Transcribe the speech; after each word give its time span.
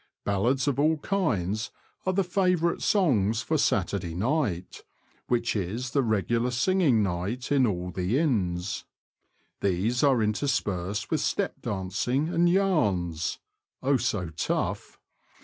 Ballads 0.25 0.67
of 0.67 0.79
all 0.79 0.97
kinds 0.97 1.69
are 2.07 2.13
the 2.13 2.23
favourite 2.23 2.81
songs 2.81 3.43
for 3.43 3.55
Saturday 3.59 4.15
night— 4.15 4.81
which 5.27 5.55
is 5.55 5.91
the 5.91 6.01
regular 6.01 6.49
singing 6.49 7.03
night 7.03 7.51
in 7.51 7.67
all 7.67 7.91
the 7.91 8.17
inns. 8.17 8.83
These 9.59 10.01
are 10.01 10.23
interspersed 10.23 11.11
with 11.11 11.21
step 11.21 11.61
dancing 11.61 12.29
and 12.29 12.49
yarns 12.49 13.37
(oh, 13.83 13.97
so 13.97 14.29
tough!). 14.31 14.97